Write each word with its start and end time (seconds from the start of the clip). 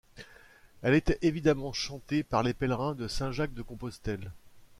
Elle 0.81 0.95
était 0.95 1.19
évidemment 1.21 1.73
chantée 1.73 2.23
par 2.23 2.41
les 2.41 2.55
pèlerins 2.55 2.95
de 2.95 3.07
Saint-Jacques-de-Compostelle. 3.07 4.31